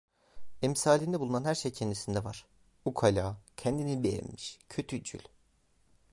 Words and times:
Emsalinde 0.63 1.19
bulunan 1.19 1.43
her 1.45 1.55
şey 1.55 1.71
kendisinde 1.71 2.23
var: 2.23 2.45
Ukala, 2.85 3.37
kendini 3.57 4.03
beğenmiş, 4.03 4.59
kötücül… 4.69 5.21